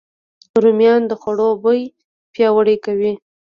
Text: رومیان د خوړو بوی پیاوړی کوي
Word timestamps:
رومیان 0.63 1.01
د 1.07 1.11
خوړو 1.21 1.49
بوی 1.63 1.81
پیاوړی 2.33 2.75
کوي 2.85 3.13